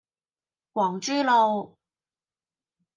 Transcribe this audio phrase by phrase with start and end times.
[0.73, 1.77] 皇珠路